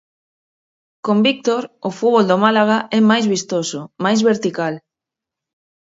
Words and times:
Con 1.05 1.17
Víctor, 1.27 1.61
o 1.87 1.89
fútbol 1.97 2.25
do 2.29 2.37
Málaga 2.45 2.77
é 2.97 2.99
máis 3.09 3.25
vistoso, 3.33 3.79
máis 4.03 4.19
vertical. 4.29 4.73